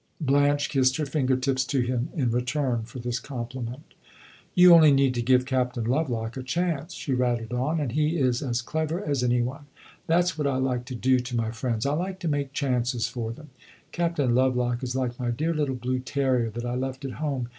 [0.19, 3.93] Blanche kissed her finger tips to him in return for this compliment.
[4.55, 8.41] "You only need to give Captain Lovelock a chance," she rattled on, "and he is
[8.41, 9.67] as clever as any one.
[10.07, 13.07] That 's what I like to do to my friends I like to make chances
[13.07, 13.51] for them.
[13.91, 17.49] Captain Lovelock is like my dear little blue terrier that I left at home.